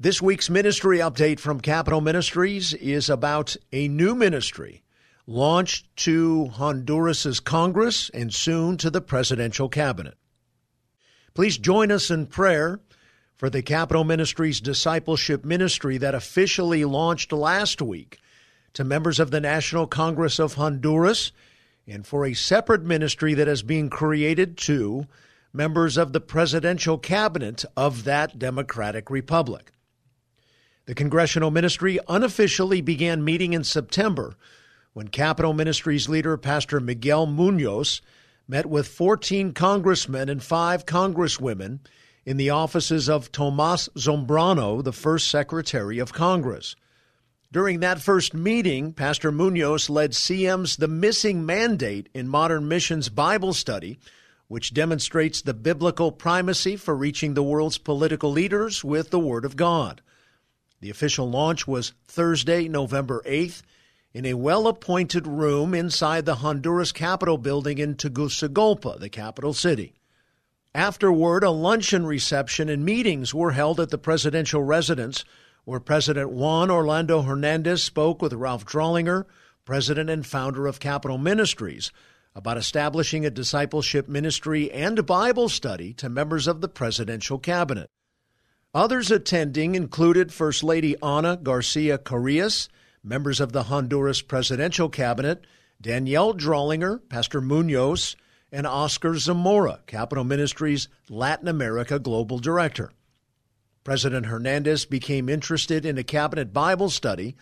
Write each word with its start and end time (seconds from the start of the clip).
This 0.00 0.22
week's 0.22 0.48
ministry 0.48 0.98
update 0.98 1.40
from 1.40 1.58
Capitol 1.58 2.00
Ministries 2.00 2.72
is 2.72 3.10
about 3.10 3.56
a 3.72 3.88
new 3.88 4.14
ministry 4.14 4.84
launched 5.26 5.88
to 5.96 6.52
Honduras's 6.54 7.40
Congress 7.40 8.08
and 8.14 8.32
soon 8.32 8.76
to 8.76 8.90
the 8.90 9.00
presidential 9.00 9.68
cabinet. 9.68 10.16
Please 11.34 11.58
join 11.58 11.90
us 11.90 12.12
in 12.12 12.26
prayer 12.26 12.78
for 13.34 13.50
the 13.50 13.60
Capitol 13.60 14.04
Ministries 14.04 14.60
discipleship 14.60 15.44
ministry 15.44 15.98
that 15.98 16.14
officially 16.14 16.84
launched 16.84 17.32
last 17.32 17.82
week 17.82 18.20
to 18.74 18.84
members 18.84 19.18
of 19.18 19.32
the 19.32 19.40
National 19.40 19.88
Congress 19.88 20.38
of 20.38 20.54
Honduras 20.54 21.32
and 21.88 22.06
for 22.06 22.24
a 22.24 22.34
separate 22.34 22.84
ministry 22.84 23.34
that 23.34 23.48
is 23.48 23.64
being 23.64 23.90
created 23.90 24.56
to 24.58 25.08
members 25.52 25.96
of 25.96 26.12
the 26.12 26.20
presidential 26.20 26.98
cabinet 26.98 27.64
of 27.76 28.04
that 28.04 28.38
democratic 28.38 29.10
republic. 29.10 29.72
The 30.88 30.94
congressional 30.94 31.50
ministry 31.50 31.98
unofficially 32.08 32.80
began 32.80 33.22
meeting 33.22 33.52
in 33.52 33.62
September 33.62 34.38
when 34.94 35.08
Capitol 35.08 35.52
Ministries 35.52 36.08
leader 36.08 36.38
Pastor 36.38 36.80
Miguel 36.80 37.26
Munoz 37.26 38.00
met 38.48 38.64
with 38.64 38.88
14 38.88 39.52
congressmen 39.52 40.30
and 40.30 40.42
five 40.42 40.86
congresswomen 40.86 41.80
in 42.24 42.38
the 42.38 42.48
offices 42.48 43.06
of 43.06 43.30
Tomas 43.30 43.90
Zambrano, 43.98 44.82
the 44.82 44.94
first 44.94 45.28
Secretary 45.28 45.98
of 45.98 46.14
Congress. 46.14 46.74
During 47.52 47.80
that 47.80 48.00
first 48.00 48.32
meeting, 48.32 48.94
Pastor 48.94 49.30
Munoz 49.30 49.90
led 49.90 50.12
CM's 50.12 50.78
The 50.78 50.88
Missing 50.88 51.44
Mandate 51.44 52.08
in 52.14 52.28
Modern 52.28 52.66
Missions 52.66 53.10
Bible 53.10 53.52
Study, 53.52 53.98
which 54.46 54.72
demonstrates 54.72 55.42
the 55.42 55.52
biblical 55.52 56.12
primacy 56.12 56.76
for 56.76 56.96
reaching 56.96 57.34
the 57.34 57.42
world's 57.42 57.76
political 57.76 58.32
leaders 58.32 58.82
with 58.82 59.10
the 59.10 59.20
Word 59.20 59.44
of 59.44 59.54
God. 59.54 60.00
The 60.80 60.90
official 60.90 61.28
launch 61.28 61.66
was 61.66 61.92
Thursday, 62.06 62.68
November 62.68 63.22
8th, 63.26 63.62
in 64.12 64.24
a 64.24 64.34
well 64.34 64.68
appointed 64.68 65.26
room 65.26 65.74
inside 65.74 66.24
the 66.24 66.36
Honduras 66.36 66.92
Capitol 66.92 67.36
building 67.36 67.78
in 67.78 67.96
Tegucigalpa, 67.96 68.98
the 68.98 69.08
capital 69.08 69.52
city. 69.52 69.94
Afterward, 70.74 71.42
a 71.42 71.50
luncheon 71.50 72.06
reception 72.06 72.68
and 72.68 72.84
meetings 72.84 73.34
were 73.34 73.52
held 73.52 73.80
at 73.80 73.90
the 73.90 73.98
presidential 73.98 74.62
residence, 74.62 75.24
where 75.64 75.80
President 75.80 76.30
Juan 76.30 76.70
Orlando 76.70 77.22
Hernandez 77.22 77.82
spoke 77.82 78.22
with 78.22 78.32
Ralph 78.32 78.64
Drollinger, 78.64 79.26
president 79.64 80.08
and 80.08 80.24
founder 80.24 80.66
of 80.66 80.78
Capitol 80.78 81.18
Ministries, 81.18 81.90
about 82.34 82.56
establishing 82.56 83.26
a 83.26 83.30
discipleship 83.30 84.08
ministry 84.08 84.70
and 84.70 85.04
Bible 85.04 85.48
study 85.48 85.92
to 85.94 86.08
members 86.08 86.46
of 86.46 86.60
the 86.60 86.68
presidential 86.68 87.38
cabinet. 87.38 87.90
Others 88.74 89.10
attending 89.10 89.74
included 89.74 90.30
First 90.30 90.62
Lady 90.62 90.94
Ana 91.00 91.38
Garcia 91.38 91.96
Carías, 91.96 92.68
members 93.02 93.40
of 93.40 93.52
the 93.52 93.64
Honduras 93.64 94.20
presidential 94.20 94.90
cabinet, 94.90 95.46
Danielle 95.80 96.34
Drollinger, 96.34 97.00
Pastor 97.08 97.40
Munoz, 97.40 98.14
and 98.52 98.66
Oscar 98.66 99.16
Zamora, 99.16 99.80
Capitol 99.86 100.24
Ministries 100.24 100.88
Latin 101.08 101.48
America 101.48 101.98
Global 101.98 102.38
Director. 102.38 102.90
President 103.84 104.26
Hernandez 104.26 104.84
became 104.84 105.30
interested 105.30 105.86
in 105.86 105.96
a 105.96 106.04
cabinet 106.04 106.52
Bible 106.52 106.90
study 106.90 107.36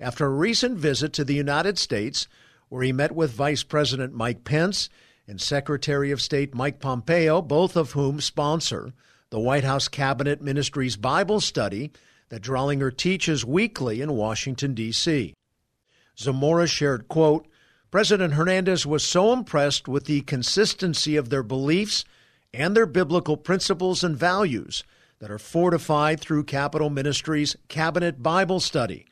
after 0.00 0.24
a 0.24 0.30
recent 0.30 0.78
visit 0.78 1.12
to 1.12 1.24
the 1.24 1.34
United 1.34 1.78
States, 1.78 2.26
where 2.70 2.82
he 2.82 2.92
met 2.92 3.12
with 3.12 3.32
Vice 3.32 3.62
President 3.62 4.14
Mike 4.14 4.44
Pence 4.44 4.88
and 5.28 5.42
Secretary 5.42 6.10
of 6.10 6.22
State 6.22 6.54
Mike 6.54 6.80
Pompeo, 6.80 7.42
both 7.42 7.76
of 7.76 7.92
whom 7.92 8.18
sponsor 8.18 8.94
the 9.30 9.40
White 9.40 9.64
House 9.64 9.88
Cabinet 9.88 10.42
Ministries 10.42 10.96
Bible 10.96 11.40
study 11.40 11.92
that 12.28 12.42
Drollinger 12.42 12.96
teaches 12.96 13.44
weekly 13.44 14.00
in 14.00 14.12
Washington, 14.12 14.74
D.C. 14.74 15.34
Zamora 16.18 16.66
shared, 16.66 17.08
quote, 17.08 17.46
President 17.90 18.34
Hernandez 18.34 18.86
was 18.86 19.04
so 19.04 19.32
impressed 19.32 19.88
with 19.88 20.04
the 20.04 20.20
consistency 20.22 21.16
of 21.16 21.28
their 21.28 21.42
beliefs 21.42 22.04
and 22.52 22.76
their 22.76 22.86
biblical 22.86 23.36
principles 23.36 24.04
and 24.04 24.16
values 24.16 24.84
that 25.20 25.30
are 25.30 25.38
fortified 25.38 26.20
through 26.20 26.44
Capitol 26.44 26.90
Ministries 26.90 27.56
Cabinet 27.68 28.22
Bible 28.22 28.60
Study 28.60 29.06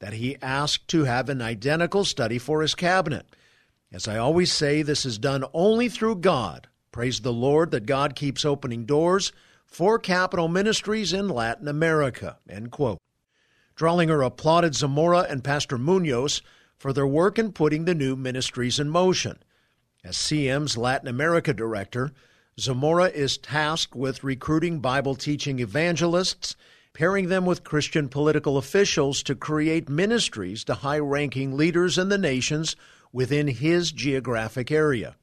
that 0.00 0.14
he 0.14 0.36
asked 0.42 0.88
to 0.88 1.04
have 1.04 1.28
an 1.28 1.40
identical 1.40 2.04
study 2.04 2.38
for 2.38 2.62
his 2.62 2.74
cabinet. 2.74 3.26
As 3.92 4.08
I 4.08 4.18
always 4.18 4.50
say, 4.50 4.82
this 4.82 5.06
is 5.06 5.18
done 5.18 5.44
only 5.52 5.88
through 5.88 6.16
God. 6.16 6.68
Praise 6.90 7.20
the 7.20 7.32
Lord 7.32 7.70
that 7.70 7.86
God 7.86 8.16
keeps 8.16 8.44
opening 8.44 8.84
doors 8.84 9.32
for 9.72 9.98
Capitol 9.98 10.48
Ministries 10.48 11.14
in 11.14 11.28
Latin 11.28 11.66
America. 11.66 12.36
End 12.46 12.70
quote. 12.70 12.98
Drollinger 13.74 14.24
applauded 14.24 14.74
Zamora 14.74 15.26
and 15.30 15.42
Pastor 15.42 15.78
Munoz 15.78 16.42
for 16.76 16.92
their 16.92 17.06
work 17.06 17.38
in 17.38 17.52
putting 17.52 17.86
the 17.86 17.94
new 17.94 18.14
ministries 18.14 18.78
in 18.78 18.90
motion. 18.90 19.42
As 20.04 20.16
CM's 20.16 20.76
Latin 20.76 21.08
America 21.08 21.54
director, 21.54 22.12
Zamora 22.60 23.06
is 23.06 23.38
tasked 23.38 23.96
with 23.96 24.22
recruiting 24.22 24.80
Bible 24.80 25.14
teaching 25.14 25.58
evangelists, 25.58 26.54
pairing 26.92 27.28
them 27.28 27.46
with 27.46 27.64
Christian 27.64 28.10
political 28.10 28.58
officials 28.58 29.22
to 29.22 29.34
create 29.34 29.88
ministries 29.88 30.64
to 30.64 30.74
high 30.74 30.98
ranking 30.98 31.56
leaders 31.56 31.96
in 31.96 32.10
the 32.10 32.18
nations 32.18 32.76
within 33.10 33.48
his 33.48 33.90
geographic 33.90 34.70
area. 34.70 35.16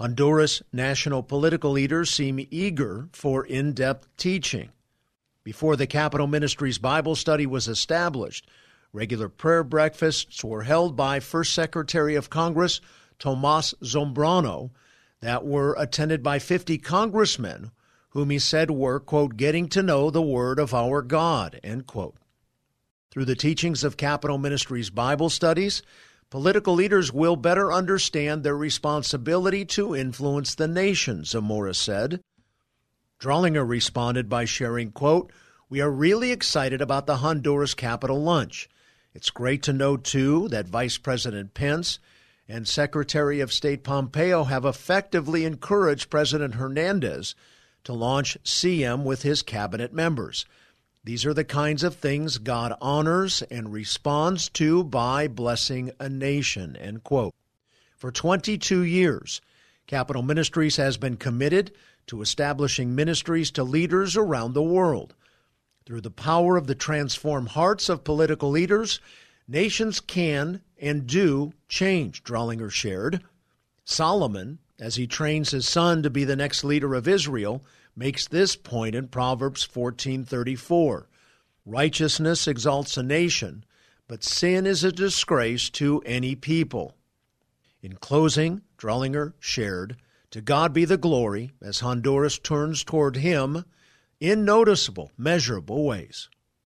Honduras 0.00 0.62
national 0.72 1.22
political 1.22 1.72
leaders 1.72 2.08
seem 2.08 2.46
eager 2.50 3.10
for 3.12 3.44
in 3.44 3.74
depth 3.74 4.08
teaching. 4.16 4.70
Before 5.44 5.76
the 5.76 5.86
Capitol 5.86 6.26
Ministries 6.26 6.78
Bible 6.78 7.14
study 7.14 7.44
was 7.44 7.68
established, 7.68 8.48
regular 8.94 9.28
prayer 9.28 9.62
breakfasts 9.62 10.42
were 10.42 10.62
held 10.62 10.96
by 10.96 11.20
First 11.20 11.52
Secretary 11.52 12.14
of 12.14 12.30
Congress 12.30 12.80
Tomas 13.18 13.74
Zambrano 13.82 14.70
that 15.20 15.44
were 15.44 15.76
attended 15.78 16.22
by 16.22 16.38
50 16.38 16.78
congressmen 16.78 17.70
whom 18.08 18.30
he 18.30 18.38
said 18.38 18.70
were, 18.70 19.00
quote, 19.00 19.36
getting 19.36 19.68
to 19.68 19.82
know 19.82 20.10
the 20.10 20.22
Word 20.22 20.58
of 20.58 20.72
our 20.72 21.02
God, 21.02 21.60
end 21.62 21.86
quote. 21.86 22.16
Through 23.10 23.26
the 23.26 23.36
teachings 23.36 23.84
of 23.84 23.98
Capitol 23.98 24.38
Ministries 24.38 24.88
Bible 24.88 25.28
studies, 25.28 25.82
Political 26.30 26.74
leaders 26.74 27.12
will 27.12 27.34
better 27.34 27.72
understand 27.72 28.44
their 28.44 28.56
responsibility 28.56 29.64
to 29.64 29.96
influence 29.96 30.54
the 30.54 30.68
nation, 30.68 31.24
Zamora 31.24 31.74
said. 31.74 32.20
Drollinger 33.18 33.68
responded 33.68 34.28
by 34.28 34.44
sharing, 34.44 34.92
quote, 34.92 35.32
We 35.68 35.80
are 35.80 35.90
really 35.90 36.30
excited 36.30 36.80
about 36.80 37.06
the 37.06 37.16
Honduras 37.16 37.74
Capitol 37.74 38.22
lunch. 38.22 38.68
It's 39.12 39.30
great 39.30 39.64
to 39.64 39.72
know, 39.72 39.96
too, 39.96 40.46
that 40.48 40.68
Vice 40.68 40.98
President 40.98 41.52
Pence 41.52 41.98
and 42.48 42.66
Secretary 42.66 43.40
of 43.40 43.52
State 43.52 43.82
Pompeo 43.82 44.44
have 44.44 44.64
effectively 44.64 45.44
encouraged 45.44 46.10
President 46.10 46.54
Hernandez 46.54 47.34
to 47.82 47.92
launch 47.92 48.38
CM 48.44 49.02
with 49.02 49.22
his 49.22 49.42
cabinet 49.42 49.92
members. 49.92 50.46
These 51.02 51.24
are 51.24 51.32
the 51.32 51.44
kinds 51.44 51.82
of 51.82 51.96
things 51.96 52.36
God 52.36 52.74
honors 52.80 53.42
and 53.50 53.72
responds 53.72 54.50
to 54.50 54.84
by 54.84 55.28
blessing 55.28 55.92
a 55.98 56.10
nation. 56.10 56.76
End 56.76 57.04
quote. 57.04 57.34
For 57.96 58.12
22 58.12 58.82
years, 58.82 59.40
Capitol 59.86 60.22
Ministries 60.22 60.76
has 60.76 60.98
been 60.98 61.16
committed 61.16 61.72
to 62.06 62.20
establishing 62.20 62.94
ministries 62.94 63.50
to 63.52 63.64
leaders 63.64 64.16
around 64.16 64.52
the 64.52 64.62
world. 64.62 65.14
Through 65.86 66.02
the 66.02 66.10
power 66.10 66.56
of 66.56 66.66
the 66.66 66.74
transformed 66.74 67.48
hearts 67.48 67.88
of 67.88 68.04
political 68.04 68.50
leaders, 68.50 69.00
nations 69.48 70.00
can 70.00 70.60
and 70.78 71.06
do 71.06 71.52
change, 71.68 72.22
Drollinger 72.22 72.70
shared. 72.70 73.22
Solomon, 73.84 74.58
as 74.78 74.96
he 74.96 75.06
trains 75.06 75.50
his 75.50 75.66
son 75.66 76.02
to 76.02 76.10
be 76.10 76.24
the 76.24 76.36
next 76.36 76.62
leader 76.62 76.94
of 76.94 77.08
Israel, 77.08 77.62
makes 78.00 78.26
this 78.28 78.56
point 78.56 78.94
in 78.94 79.06
Proverbs 79.06 79.62
14:34. 79.62 81.06
Righteousness 81.66 82.48
exalts 82.48 82.96
a 82.96 83.02
nation, 83.02 83.62
but 84.08 84.24
sin 84.24 84.66
is 84.66 84.82
a 84.82 84.90
disgrace 84.90 85.68
to 85.68 86.00
any 86.06 86.34
people. 86.34 86.96
In 87.82 87.96
closing, 87.96 88.62
Drollinger 88.78 89.34
shared, 89.38 89.98
To 90.30 90.40
God 90.40 90.72
be 90.72 90.86
the 90.86 90.96
glory 90.96 91.50
as 91.60 91.80
Honduras 91.80 92.38
turns 92.38 92.84
toward 92.84 93.16
Him 93.16 93.66
in 94.18 94.46
noticeable, 94.46 95.12
measurable 95.18 95.84
ways. 95.84 96.30